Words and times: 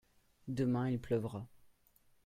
demain 0.47 0.87
il 0.89 0.99
pleuvra. 0.99 1.45